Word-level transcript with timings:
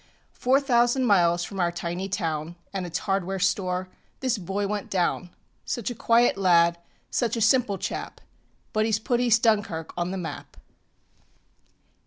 Four 0.31 0.59
thousand 0.59 1.05
miles 1.05 1.43
from 1.43 1.59
our 1.59 1.71
tiny 1.71 2.09
town 2.09 2.55
And 2.73 2.87
its 2.87 2.97
hardware 2.97 3.37
store, 3.37 3.87
this 4.19 4.39
boy 4.39 4.65
went 4.65 4.89
down. 4.89 5.29
Such 5.63 5.91
a 5.91 5.93
quiet 5.93 6.37
lad, 6.39 6.79
such 7.11 7.37
a 7.37 7.39
simple 7.41 7.77
chap 7.77 8.19
But 8.73 8.87
heŌĆÖs 8.87 9.03
put 9.03 9.19
East 9.19 9.43
Dunkirk 9.43 9.93
on 9.95 10.09
the 10.09 10.17
map! 10.17 10.57